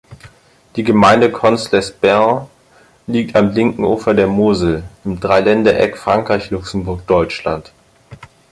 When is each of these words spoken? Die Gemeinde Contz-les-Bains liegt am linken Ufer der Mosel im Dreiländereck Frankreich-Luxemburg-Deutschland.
Die 0.77 0.83
Gemeinde 0.83 1.31
Contz-les-Bains 1.31 2.47
liegt 3.05 3.35
am 3.35 3.51
linken 3.51 3.83
Ufer 3.83 4.15
der 4.15 4.25
Mosel 4.25 4.81
im 5.05 5.19
Dreiländereck 5.19 5.95
Frankreich-Luxemburg-Deutschland. 5.95 7.71